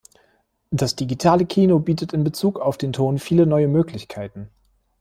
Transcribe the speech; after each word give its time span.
Das 0.71 0.95
digitale 0.95 1.45
Kino 1.45 1.77
bietet 1.77 2.11
in 2.11 2.23
Bezug 2.23 2.59
auf 2.59 2.75
den 2.79 2.91
Ton 2.91 3.19
viele 3.19 3.45
neue 3.45 3.67
Möglichkeiten. 3.67 4.49